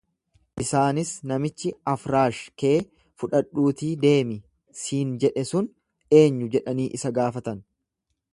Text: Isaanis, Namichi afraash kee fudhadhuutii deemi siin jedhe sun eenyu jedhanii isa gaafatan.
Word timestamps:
Isaanis, 0.63 1.09
Namichi 1.31 1.73
afraash 1.91 2.39
kee 2.63 2.73
fudhadhuutii 3.23 3.91
deemi 4.07 4.39
siin 4.85 5.13
jedhe 5.25 5.45
sun 5.51 5.71
eenyu 6.23 6.51
jedhanii 6.59 6.93
isa 7.01 7.15
gaafatan. 7.21 7.63